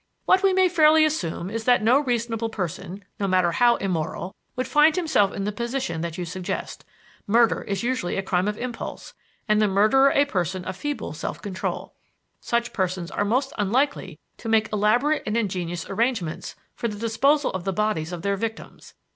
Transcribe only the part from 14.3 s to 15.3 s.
to make elaborate